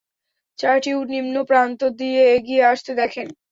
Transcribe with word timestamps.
চারটি 0.59 0.91
উট 0.93 1.07
নিম্নপ্রান্ত 1.09 1.79
দিয়ে 1.99 2.21
এগিয়ে 2.35 2.63
আসতে 2.63 2.91
দেখেন। 2.95 3.27